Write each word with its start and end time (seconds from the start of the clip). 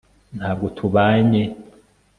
ntabwo 0.37 0.65
tubanye 0.77 1.41